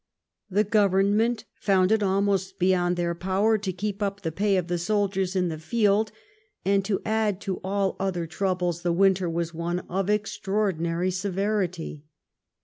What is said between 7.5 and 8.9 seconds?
all other troubles,